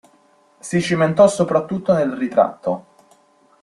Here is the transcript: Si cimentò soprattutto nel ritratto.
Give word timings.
Si 0.61 0.81
cimentò 0.81 1.27
soprattutto 1.27 1.93
nel 1.93 2.13
ritratto. 2.13 2.85